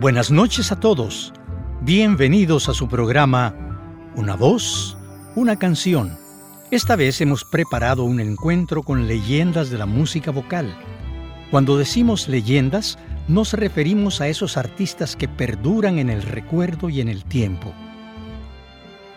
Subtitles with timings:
[0.00, 1.32] Buenas noches a todos.
[1.80, 3.52] Bienvenidos a su programa
[4.14, 4.96] Una voz,
[5.34, 6.16] una canción.
[6.70, 10.72] Esta vez hemos preparado un encuentro con leyendas de la música vocal.
[11.50, 17.08] Cuando decimos leyendas, nos referimos a esos artistas que perduran en el recuerdo y en
[17.08, 17.74] el tiempo.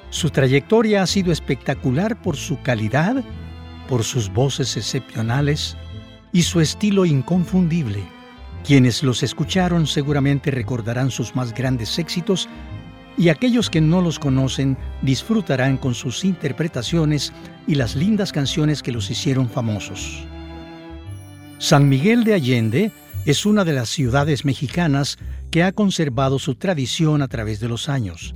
[0.09, 3.23] Su trayectoria ha sido espectacular por su calidad,
[3.87, 5.77] por sus voces excepcionales
[6.33, 8.20] y su estilo inconfundible.
[8.65, 12.47] Quienes los escucharon seguramente recordarán sus más grandes éxitos
[13.17, 17.33] y aquellos que no los conocen disfrutarán con sus interpretaciones
[17.67, 20.25] y las lindas canciones que los hicieron famosos.
[21.57, 22.91] San Miguel de Allende
[23.25, 25.17] es una de las ciudades mexicanas
[25.51, 28.33] que ha conservado su tradición a través de los años.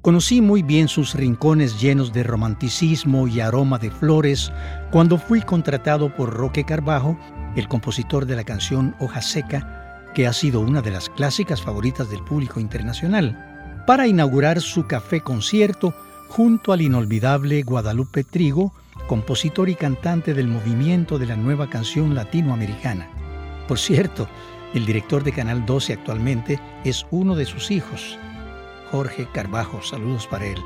[0.00, 4.50] Conocí muy bien sus rincones llenos de romanticismo y aroma de flores
[4.90, 7.18] cuando fui contratado por Roque Carbajo
[7.56, 12.10] el compositor de la canción Hoja Seca, que ha sido una de las clásicas favoritas
[12.10, 15.94] del público internacional, para inaugurar su café concierto
[16.28, 18.72] junto al inolvidable Guadalupe Trigo,
[19.08, 23.08] compositor y cantante del movimiento de la nueva canción latinoamericana.
[23.66, 24.28] Por cierto,
[24.74, 28.18] el director de Canal 12 actualmente es uno de sus hijos,
[28.90, 29.82] Jorge Carbajo.
[29.82, 30.58] Saludos para él.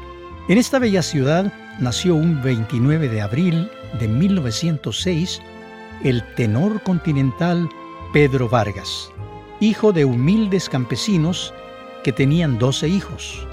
[0.49, 5.41] En esta bella ciudad nació un 29 de abril de 1906
[6.03, 7.69] el tenor continental
[8.13, 9.11] Pedro Vargas,
[9.61, 11.53] hijo de humildes campesinos
[12.03, 13.47] que tenían doce hijos.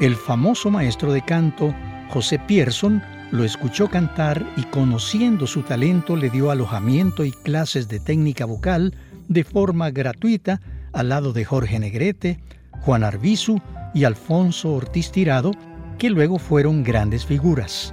[0.00, 1.74] El famoso maestro de canto
[2.10, 8.00] José Pierson lo escuchó cantar y conociendo su talento le dio alojamiento y clases de
[8.00, 8.94] técnica vocal
[9.28, 10.60] de forma gratuita
[10.92, 12.40] al lado de Jorge Negrete,
[12.80, 13.60] Juan Arbizu
[13.94, 15.52] y Alfonso Ortiz Tirado,
[15.98, 17.92] que luego fueron grandes figuras.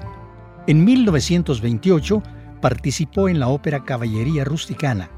[0.67, 2.23] En 1928
[2.65, 5.11] participó en la ópera Caballería Rusticana,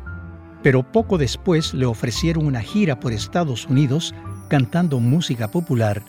[0.64, 4.14] pero poco después le ofrecieron una gira por Estados Unidos
[4.50, 6.04] cantando música popular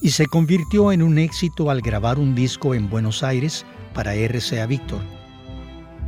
[0.00, 4.64] y se convirtió en un éxito al grabar un disco en Buenos Aires para RCA
[4.64, 5.02] Víctor.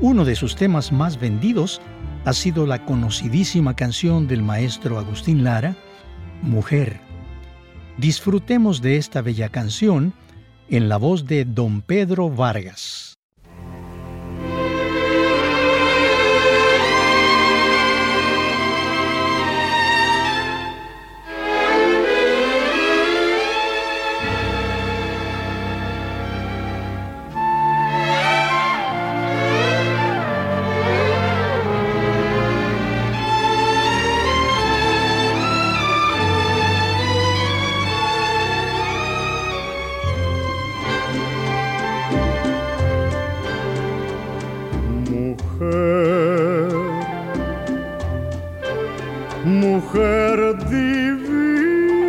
[0.01, 1.83] Uno de sus temas más vendidos
[2.25, 5.77] ha sido la conocidísima canción del maestro Agustín Lara,
[6.41, 7.03] Mujer.
[7.99, 10.15] Disfrutemos de esta bella canción
[10.71, 13.10] en la voz de don Pedro Vargas.
[45.61, 46.69] mujer,
[49.45, 52.01] mujer divina,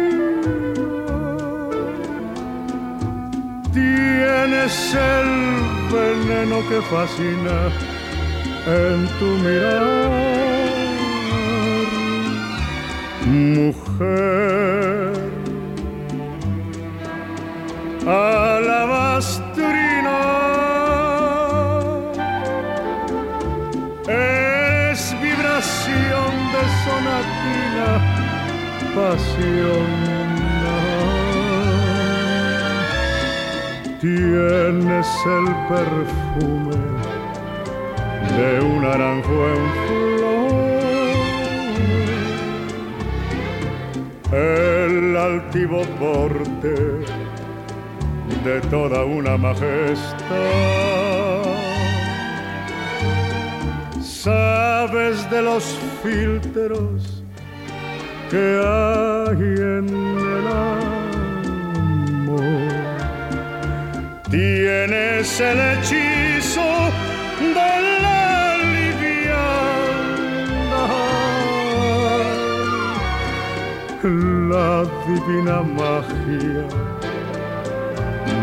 [3.73, 5.29] tienes el
[5.91, 7.57] veneno que fascina
[8.67, 9.83] en tu mirar,
[13.25, 14.31] mujer.
[18.07, 18.40] Ah,
[28.95, 30.11] pasión.
[33.99, 36.75] Tienes el perfume
[38.37, 40.31] de un naranjo en flor,
[44.39, 46.75] el altivo porte
[48.43, 50.21] de toda una majestad.
[54.01, 57.20] Sabes de los filtros
[58.31, 59.41] que hay
[59.77, 59.87] en
[60.37, 61.51] el amor.
[64.29, 66.69] Tienes el hechizo
[67.57, 67.71] de
[68.05, 68.23] la
[68.75, 69.65] liviana,
[74.53, 74.71] la
[75.07, 76.65] divina magia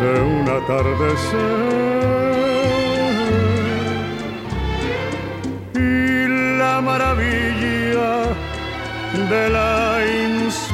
[0.01, 2.38] de un atardecer
[9.15, 10.69] de la inspiración.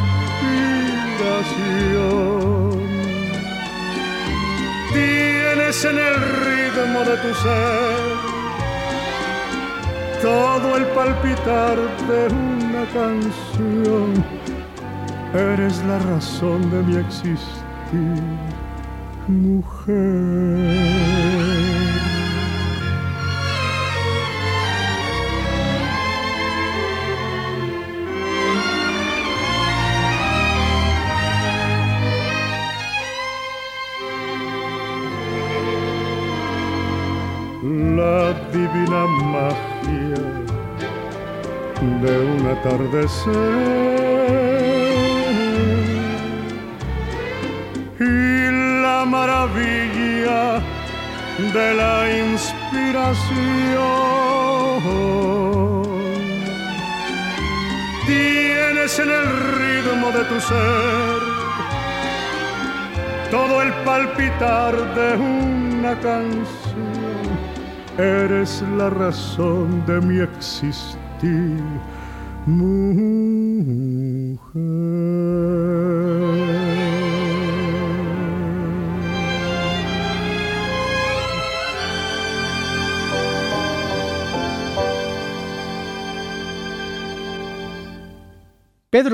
[4.92, 6.14] Tienes en el
[6.46, 8.34] ritmo de tu ser
[10.24, 11.76] todo el palpitar
[12.08, 14.24] de una canción.
[15.34, 18.22] Eres la razón de mi existir
[19.28, 20.53] mujer.
[42.74, 43.94] Atardecer
[49.06, 50.60] maravilla
[51.52, 53.34] de la inspiración.
[58.06, 59.26] Tienes en el
[59.60, 61.20] ritmo de tu ser
[63.30, 66.94] todo el palpitar de una canción.
[67.98, 71.62] Eres la razón de mi existir.
[72.46, 72.52] Pedro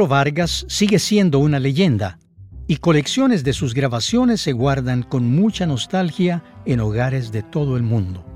[0.08, 2.18] Vargas sigue siendo una leyenda
[2.66, 7.84] y colecciones de sus grabaciones se guardan con mucha nostalgia en hogares de todo el
[7.84, 8.26] mundo.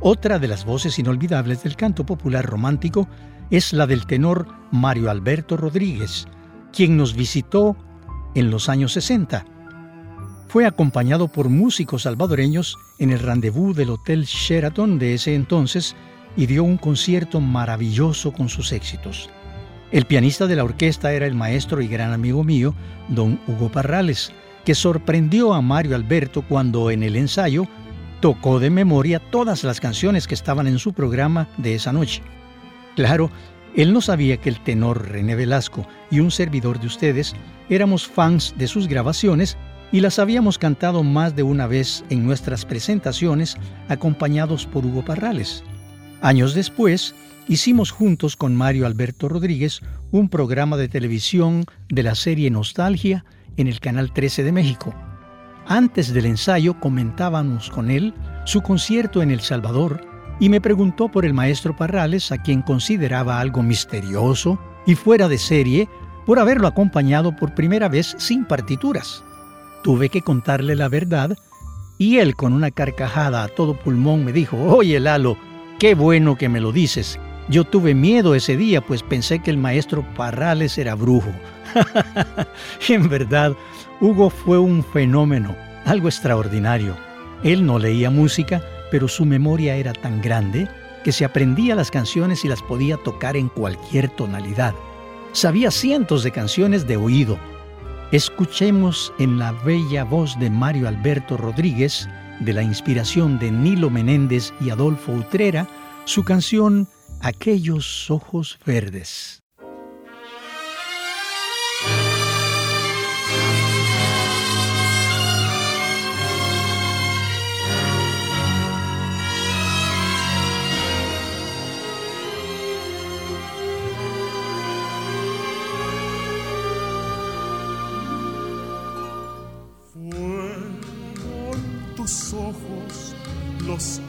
[0.00, 3.06] Otra de las voces inolvidables del canto popular romántico
[3.50, 6.26] es la del tenor Mario Alberto Rodríguez,
[6.72, 7.76] quien nos visitó
[8.34, 9.44] en los años 60.
[10.48, 15.96] Fue acompañado por músicos salvadoreños en el rendezvous del Hotel Sheraton de ese entonces
[16.36, 19.30] y dio un concierto maravilloso con sus éxitos.
[19.92, 22.74] El pianista de la orquesta era el maestro y gran amigo mío,
[23.08, 24.32] don Hugo Parrales,
[24.64, 27.66] que sorprendió a Mario Alberto cuando en el ensayo
[28.20, 32.22] tocó de memoria todas las canciones que estaban en su programa de esa noche.
[32.96, 33.30] Claro,
[33.76, 37.34] él no sabía que el tenor René Velasco y un servidor de ustedes
[37.68, 39.58] éramos fans de sus grabaciones
[39.92, 45.62] y las habíamos cantado más de una vez en nuestras presentaciones acompañados por Hugo Parrales.
[46.22, 47.14] Años después,
[47.48, 53.26] hicimos juntos con Mario Alberto Rodríguez un programa de televisión de la serie Nostalgia
[53.58, 54.94] en el Canal 13 de México.
[55.66, 58.14] Antes del ensayo comentábamos con él
[58.46, 63.40] su concierto en El Salvador y me preguntó por el maestro Parrales, a quien consideraba
[63.40, 65.88] algo misterioso y fuera de serie
[66.26, 69.24] por haberlo acompañado por primera vez sin partituras.
[69.82, 71.36] Tuve que contarle la verdad
[71.98, 75.38] y él con una carcajada a todo pulmón me dijo, oye Lalo,
[75.78, 79.58] qué bueno que me lo dices, yo tuve miedo ese día, pues pensé que el
[79.58, 81.30] maestro Parrales era brujo.
[82.88, 83.54] en verdad,
[84.00, 86.96] Hugo fue un fenómeno, algo extraordinario.
[87.44, 90.68] Él no leía música, pero su memoria era tan grande
[91.04, 94.74] que se aprendía las canciones y las podía tocar en cualquier tonalidad.
[95.32, 97.38] Sabía cientos de canciones de oído.
[98.10, 102.08] Escuchemos en la bella voz de Mario Alberto Rodríguez,
[102.40, 105.68] de la inspiración de Nilo Menéndez y Adolfo Utrera,
[106.04, 106.88] su canción
[107.20, 109.45] aquellos ojos verdes.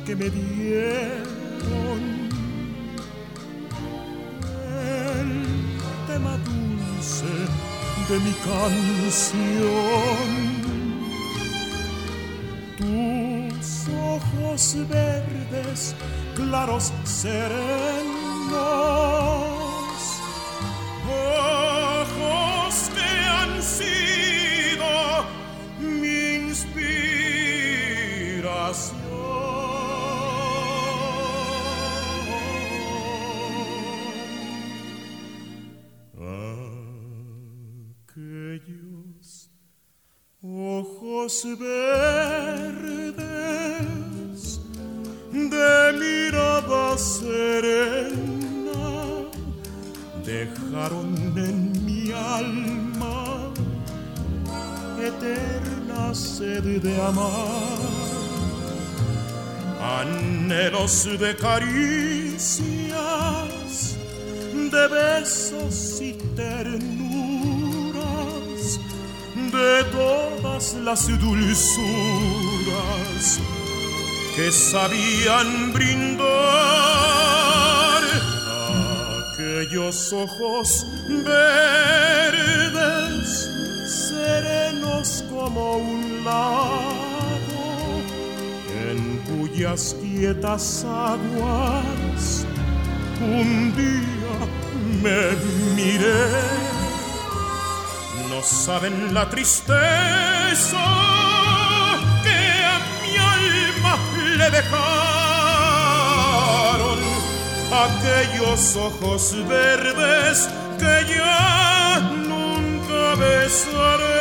[0.07, 1.99] Que me dieron
[5.19, 5.31] el
[6.07, 7.25] tema dulce
[8.07, 9.67] de mi canción.
[12.77, 15.93] Tus ojos verdes,
[16.37, 17.57] claros, serenos,
[41.27, 43.19] ojos verdes
[45.33, 48.15] de mirada serena
[50.23, 53.51] dejaron en mi alma
[55.01, 57.77] eterna sed de amar,
[59.81, 62.67] anhelos de caricias,
[64.71, 65.46] de besos
[70.87, 71.75] las dulzuras
[74.37, 76.23] que sabían brindar
[79.33, 80.87] aquellos ojos
[81.25, 82.69] verdes,
[83.85, 88.01] serenos como un lago,
[88.89, 92.45] en cuyas quietas aguas
[93.19, 94.37] un día
[95.03, 95.35] me
[95.75, 96.31] miré.
[98.29, 100.36] No saben la tristeza
[102.23, 102.39] que
[102.73, 103.93] a mi alma
[104.37, 104.77] le dejaron
[107.85, 110.49] aquellos ojos verdes
[110.79, 114.17] que ya nunca besaré.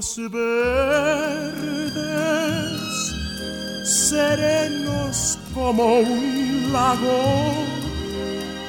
[0.00, 1.60] Ojos verdes,
[3.84, 7.52] serenos como un lago,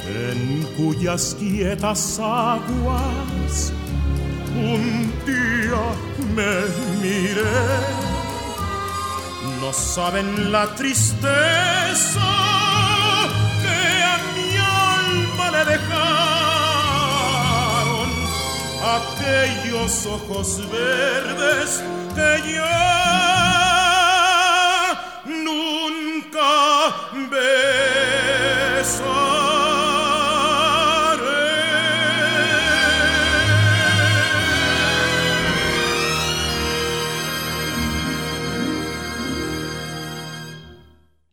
[0.08, 3.72] en cuyas quietas aguas
[4.58, 5.86] un día
[6.36, 6.54] me
[7.02, 7.60] miré.
[9.62, 12.28] No saben la tristeza
[13.62, 16.41] que a mi alma le dejaron
[18.84, 21.84] aquellos ojos verdes
[22.16, 22.32] que
[25.26, 26.92] nunca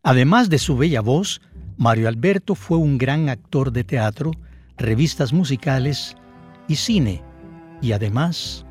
[0.03, 1.43] Además de su bella voz,
[1.77, 4.31] Mario Alberto fue un gran actor de teatro,
[4.79, 6.17] revistas musicales
[6.67, 7.23] y cine,
[7.81, 8.65] y además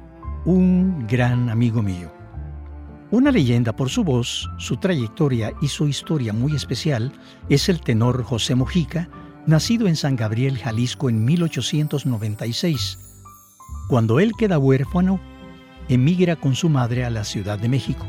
[0.45, 2.11] un gran amigo mío.
[3.09, 7.13] Una leyenda por su voz, su trayectoria y su historia muy especial
[7.47, 9.09] es el tenor José Mojica,
[9.45, 12.99] nacido en San Gabriel, Jalisco en 1896.
[13.87, 15.21] Cuando él queda huérfano,
[15.87, 18.05] emigra con su madre a la Ciudad de México.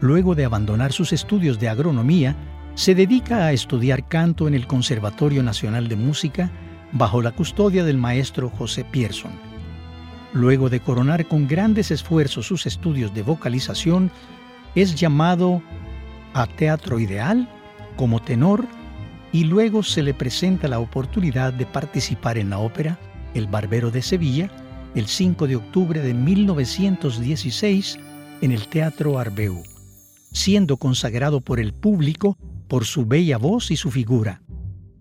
[0.00, 2.36] Luego de abandonar sus estudios de agronomía,
[2.74, 6.50] se dedica a estudiar canto en el Conservatorio Nacional de Música
[6.92, 9.51] bajo la custodia del maestro José Pierson.
[10.32, 14.10] Luego de coronar con grandes esfuerzos sus estudios de vocalización,
[14.74, 15.62] es llamado
[16.32, 17.48] a Teatro Ideal
[17.96, 18.66] como tenor
[19.32, 22.98] y luego se le presenta la oportunidad de participar en la ópera
[23.34, 24.50] El Barbero de Sevilla
[24.94, 27.98] el 5 de octubre de 1916
[28.42, 29.62] en el Teatro Arbeu,
[30.32, 32.36] siendo consagrado por el público
[32.68, 34.42] por su bella voz y su figura.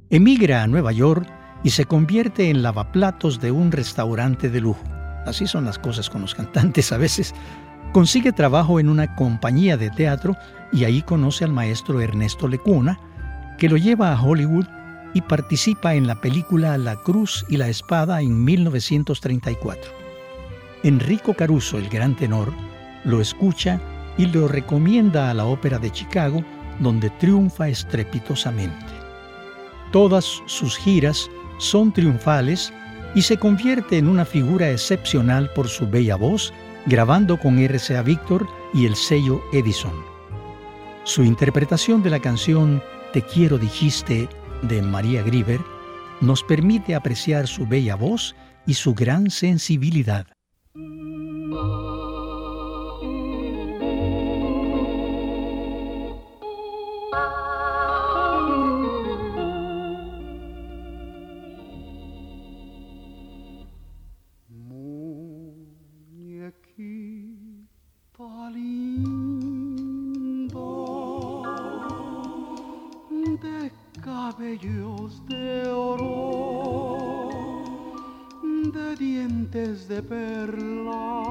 [0.09, 1.27] Emigra a Nueva York
[1.63, 4.90] y se convierte en lavaplatos de un restaurante de lujo.
[5.25, 7.33] Así son las cosas con los cantantes a veces.
[7.91, 10.35] Consigue trabajo en una compañía de teatro
[10.71, 12.99] y ahí conoce al maestro Ernesto Lecuna,
[13.57, 14.65] que lo lleva a Hollywood
[15.13, 19.91] y participa en la película La Cruz y la Espada en 1934.
[20.83, 22.51] Enrico Caruso, el gran tenor,
[23.03, 23.79] lo escucha
[24.17, 26.43] y lo recomienda a la Ópera de Chicago,
[26.79, 28.85] donde triunfa estrepitosamente.
[29.91, 32.73] Todas sus giras son triunfales
[33.15, 36.53] y se convierte en una figura excepcional por su bella voz,
[36.86, 39.94] grabando con RCA Victor y el sello Edison.
[41.03, 42.82] Su interpretación de la canción
[43.13, 44.30] Te quiero dijiste
[44.62, 45.60] de María Grieber
[46.22, 50.27] nos permite apreciar su bella voz y su gran sensibilidad.
[80.01, 81.24] perla,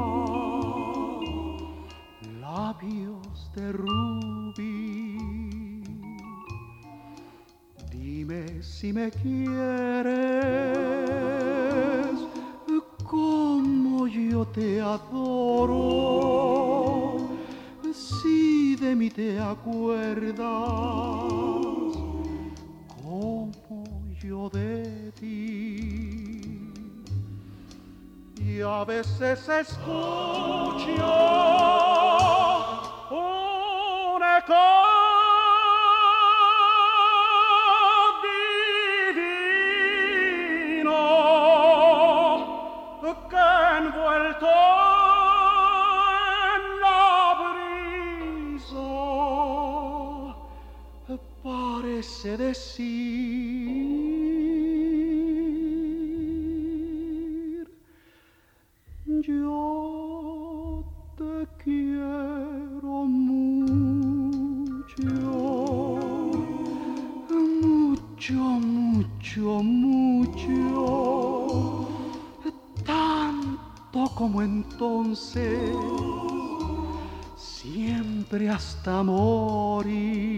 [2.40, 5.18] labios de rubí.
[7.90, 10.14] Dime si me quieres,
[13.04, 16.08] como yo te adoro,
[17.92, 20.40] si de mí te acuerdas
[29.00, 30.94] veces escucho
[33.10, 34.90] un eco.
[52.02, 52.99] se decir.
[77.36, 80.29] Siempre hasta morir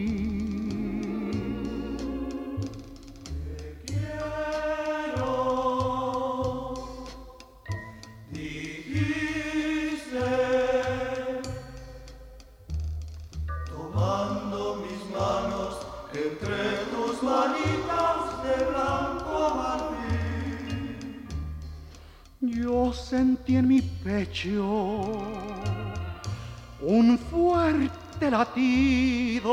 [26.82, 29.50] un fuerte latido,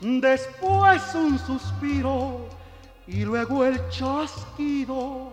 [0.00, 2.46] después un suspiro
[3.06, 5.30] y luego el chasquido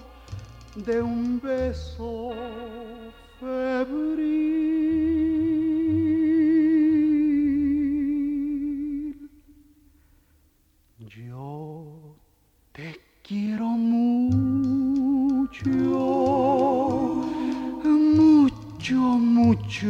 [0.76, 2.32] de un beso
[3.40, 4.75] febril.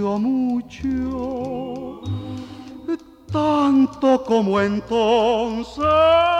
[0.03, 2.01] Mucho,
[3.31, 6.34] tanto como entonces.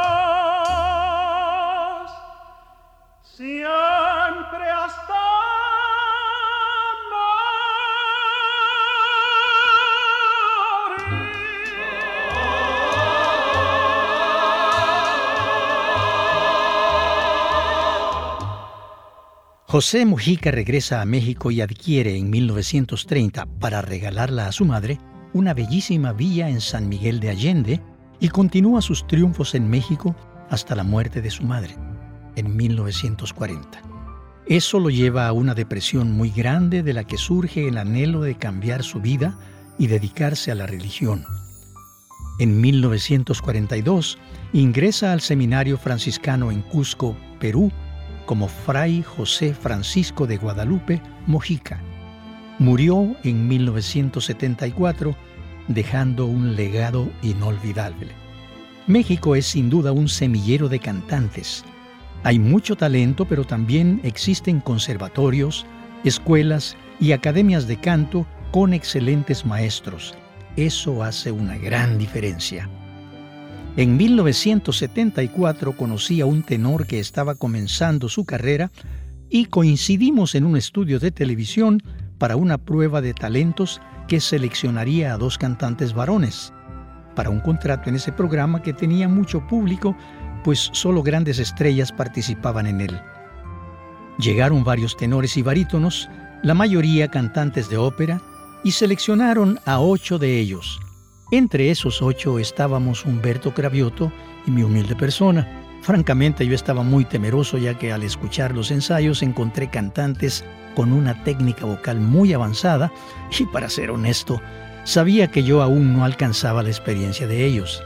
[19.68, 25.00] José Mujica regresa a México y adquiere en 1930, para regalarla a su madre,
[25.34, 27.82] una bellísima villa en San Miguel de Allende
[28.20, 30.16] y continúa sus triunfos en México
[30.52, 31.76] hasta la muerte de su madre,
[32.36, 33.82] en 1940.
[34.46, 38.36] Eso lo lleva a una depresión muy grande de la que surge el anhelo de
[38.36, 39.36] cambiar su vida
[39.80, 41.26] y dedicarse a la religión.
[42.38, 44.20] En 1942
[44.54, 47.72] ingresa al seminario franciscano en Cusco, Perú,
[48.26, 51.80] como Fray José Francisco de Guadalupe Mojica.
[52.60, 55.16] Murió en 1974
[55.68, 58.10] dejando un legado inolvidable.
[58.88, 61.64] México es sin duda un semillero de cantantes.
[62.24, 65.66] Hay mucho talento, pero también existen conservatorios,
[66.04, 70.16] escuelas y academias de canto con excelentes maestros.
[70.56, 72.70] Eso hace una gran diferencia.
[73.78, 78.72] En 1974 conocí a un tenor que estaba comenzando su carrera
[79.30, 81.84] y coincidimos en un estudio de televisión
[82.18, 86.54] para una prueba de talentos que seleccionaría a dos cantantes varones,
[87.16, 89.94] para un contrato en ese programa que tenía mucho público,
[90.46, 93.02] pues solo grandes estrellas participaban en él.
[94.20, 96.08] Llegaron varios tenores y barítonos,
[96.44, 98.22] la mayoría cantantes de ópera,
[98.64, 100.80] y seleccionaron a ocho de ellos,
[101.32, 104.12] entre esos ocho estábamos Humberto Cravioto
[104.46, 105.62] y mi humilde persona.
[105.82, 110.44] Francamente yo estaba muy temeroso ya que al escuchar los ensayos encontré cantantes
[110.76, 112.92] con una técnica vocal muy avanzada
[113.38, 114.42] y para ser honesto,
[114.84, 117.84] sabía que yo aún no alcanzaba la experiencia de ellos.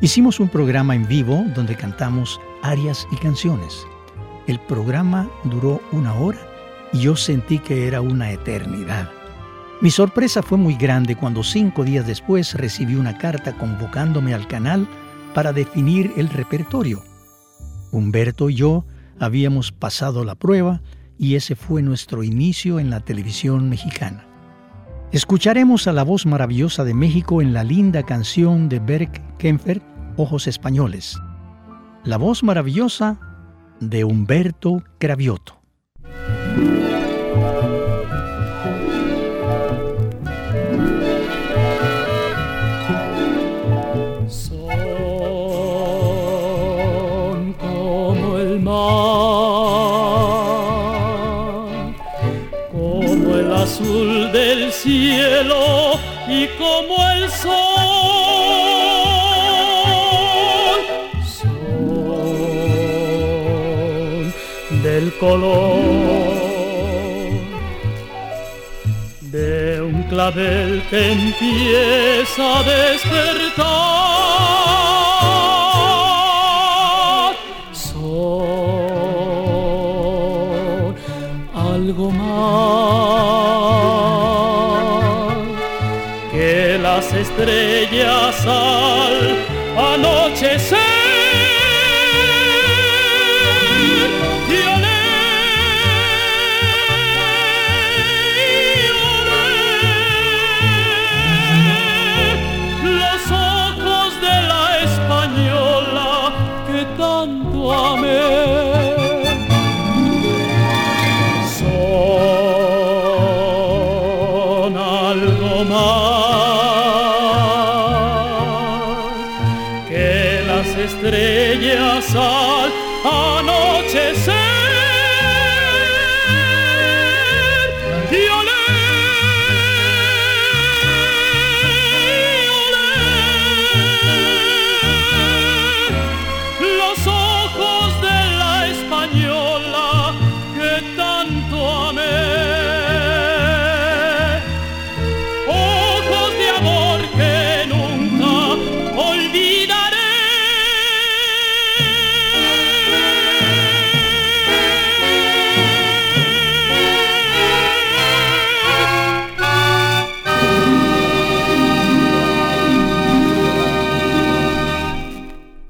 [0.00, 3.86] Hicimos un programa en vivo donde cantamos arias y canciones.
[4.46, 6.40] El programa duró una hora
[6.92, 9.10] y yo sentí que era una eternidad.
[9.84, 14.88] Mi sorpresa fue muy grande cuando cinco días después recibí una carta convocándome al canal
[15.34, 17.02] para definir el repertorio.
[17.92, 18.86] Humberto y yo
[19.20, 20.80] habíamos pasado la prueba
[21.18, 24.24] y ese fue nuestro inicio en la televisión mexicana.
[25.12, 29.82] Escucharemos a la voz maravillosa de México en la linda canción de Berk Kempfer,
[30.16, 31.18] Ojos Españoles.
[32.04, 33.20] La voz maravillosa
[33.80, 35.60] de Humberto Cravioto.
[54.84, 57.50] Cielo y como el sol.
[61.38, 61.62] Son
[64.82, 65.80] del color
[69.32, 74.13] de un clavel que empieza a despertar.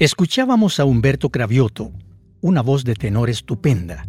[0.04, 1.90] Escuchábamos a Humberto Cravioto,
[2.42, 4.06] una voz de tenor estupenda.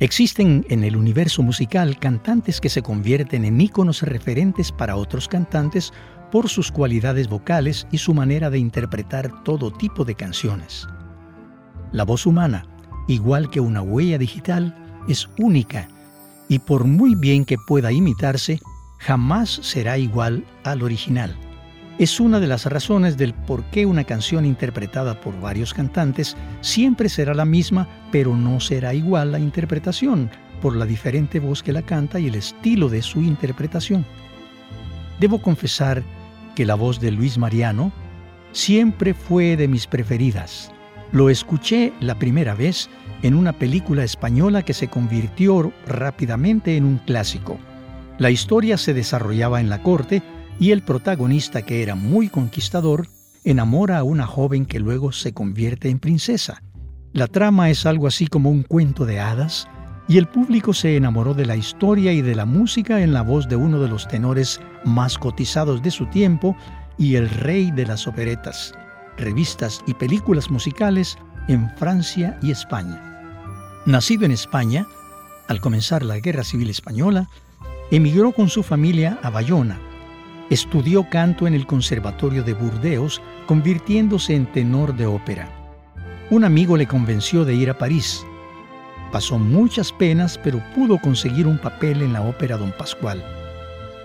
[0.00, 5.92] Existen en el universo musical cantantes que se convierten en íconos referentes para otros cantantes
[6.32, 10.88] por sus cualidades vocales y su manera de interpretar todo tipo de canciones.
[11.92, 12.66] La voz humana,
[13.06, 14.74] igual que una huella digital,
[15.06, 15.86] es única
[16.48, 18.58] y por muy bien que pueda imitarse,
[18.98, 21.38] jamás será igual al original
[21.98, 27.08] es una de las razones del por qué una canción interpretada por varios cantantes siempre
[27.08, 30.30] será la misma, pero no será igual la interpretación,
[30.62, 34.06] por la diferente voz que la canta y el estilo de su interpretación.
[35.18, 36.04] Debo confesar
[36.54, 37.92] que la voz de Luis Mariano
[38.52, 40.70] siempre fue de mis preferidas.
[41.10, 42.88] Lo escuché la primera vez
[43.22, 47.58] en una película española que se convirtió rápidamente en un clásico.
[48.18, 50.22] La historia se desarrollaba en la corte
[50.58, 53.08] y el protagonista, que era muy conquistador,
[53.44, 56.62] enamora a una joven que luego se convierte en princesa.
[57.12, 59.68] La trama es algo así como un cuento de hadas,
[60.08, 63.48] y el público se enamoró de la historia y de la música en la voz
[63.48, 66.56] de uno de los tenores más cotizados de su tiempo
[66.96, 68.72] y el rey de las operetas,
[69.18, 73.02] revistas y películas musicales en Francia y España.
[73.84, 74.86] Nacido en España,
[75.46, 77.28] al comenzar la Guerra Civil Española,
[77.90, 79.78] emigró con su familia a Bayona,
[80.50, 85.46] Estudió canto en el Conservatorio de Burdeos, convirtiéndose en tenor de ópera.
[86.30, 88.24] Un amigo le convenció de ir a París.
[89.12, 93.22] Pasó muchas penas, pero pudo conseguir un papel en la ópera Don Pascual.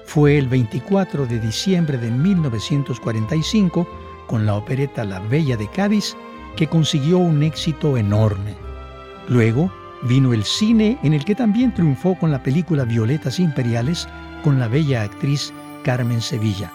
[0.06, 3.88] Fue el 24 de diciembre de 1945,
[4.28, 6.14] con la opereta La Bella de Cádiz,
[6.58, 8.54] que consiguió un éxito enorme.
[9.30, 9.72] Luego
[10.04, 14.10] vino el cine, en el que también triunfó con la película Violetas Imperiales,
[14.44, 15.54] con la bella actriz
[15.84, 16.72] Carmen Sevilla.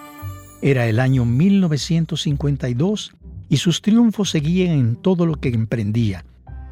[0.61, 3.13] Era el año 1952
[3.49, 6.23] y sus triunfos seguían en todo lo que emprendía.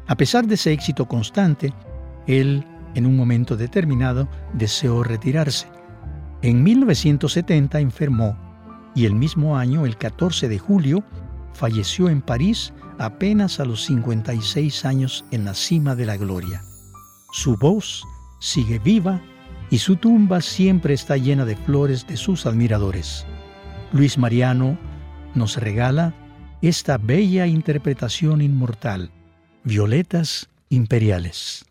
[0.06, 1.74] A pesar de ese éxito constante,
[2.26, 5.66] él, en un momento determinado, deseó retirarse.
[6.40, 8.38] En 1970 enfermó
[8.94, 11.04] y el mismo año, el 14 de julio,
[11.52, 16.62] falleció en París apenas a los 56 años en la cima de la gloria.
[17.32, 18.02] Su voz
[18.40, 19.20] sigue viva
[19.70, 23.26] y su tumba siempre está llena de flores de sus admiradores.
[23.92, 24.78] Luis Mariano
[25.34, 26.14] nos regala
[26.62, 29.10] esta bella interpretación inmortal,
[29.64, 31.67] Violetas Imperiales.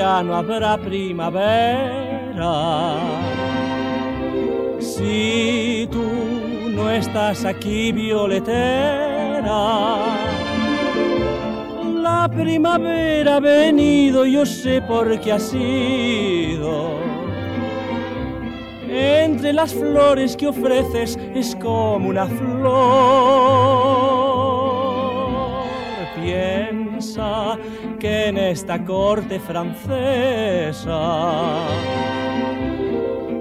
[0.00, 1.42] No habrá primavera.
[4.78, 6.02] Si tú
[6.74, 8.56] no estás aquí, violetera,
[12.02, 16.98] la primavera ha venido, yo sé por qué ha sido.
[18.88, 23.99] Entre las flores que ofreces es como una flor.
[27.98, 31.00] Que en esta corte francesa.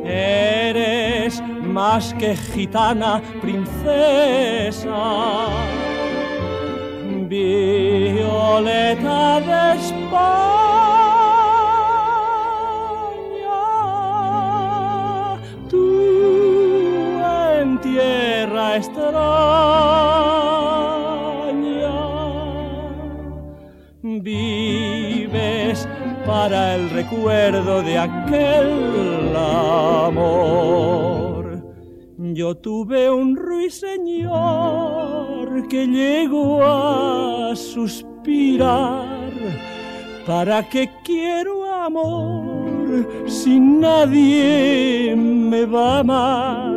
[0.05, 4.93] Eres más que gitana princesa,
[7.27, 8.61] violeta
[9.41, 10.39] de España,
[15.69, 17.19] tú
[17.59, 19.68] en tierra extraña
[24.21, 25.87] vives
[26.25, 30.69] para el recuerdo de aquel amor.
[32.17, 34.29] Yo tuve un ruiseñor
[35.67, 39.31] que llegó a suspirar.
[40.27, 46.75] ¿Para qué quiero amor si nadie me va a amar?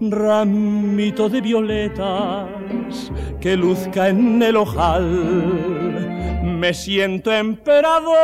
[0.00, 5.75] Ramito de violetas que luzca en el ojal
[6.46, 8.16] me siento emperador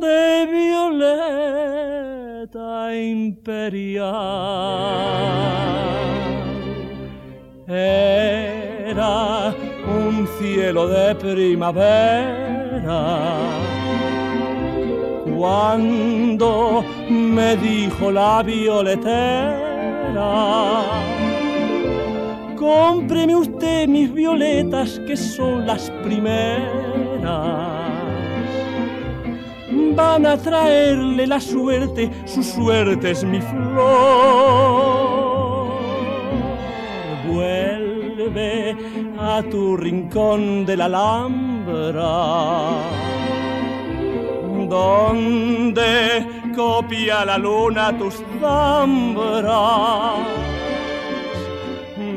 [0.00, 1.36] de violeta
[2.96, 4.04] imperial.
[7.66, 9.54] Era
[9.86, 11.74] un cielo de primavera
[15.36, 19.73] cuando me dijo la violetera
[22.56, 26.54] Cómpreme usted mis violetas que son las primeras.
[29.96, 34.04] Van a traerle la suerte, su suerte es mi flor.
[37.28, 38.76] Vuelve
[39.18, 42.02] a tu rincón de la Alhambra,
[44.68, 50.18] donde copia la luna tus zambras.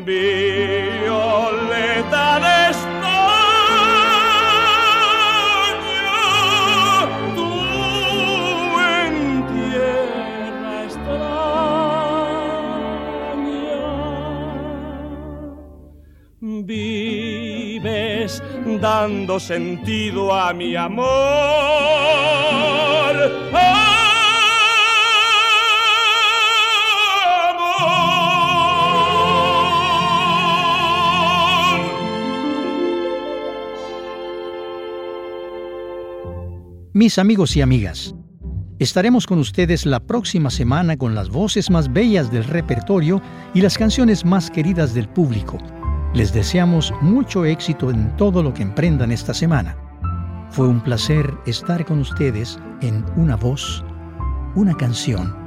[0.06, 3.12] Violeta de España,
[7.36, 7.50] tú
[8.96, 9.14] en
[9.54, 12.38] tierra extraña.
[16.70, 18.32] Vives
[18.80, 22.77] dando sentido a mi amor.
[36.98, 38.16] Mis amigos y amigas,
[38.80, 43.22] estaremos con ustedes la próxima semana con las voces más bellas del repertorio
[43.54, 45.60] y las canciones más queridas del público.
[46.16, 49.78] Les deseamos mucho éxito en todo lo que emprendan esta semana.
[50.50, 53.86] Fue un placer estar con ustedes en Una voz,
[54.56, 55.47] una canción.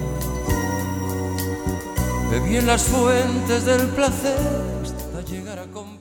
[2.31, 4.39] Bebí en las fuentes del placer
[4.81, 5.91] hasta llegar a comprender.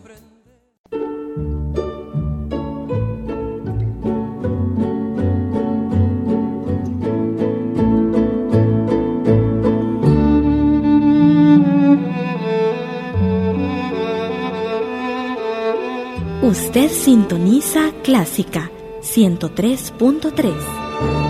[16.43, 18.71] Usted sintoniza Clásica
[19.03, 21.30] 103.3.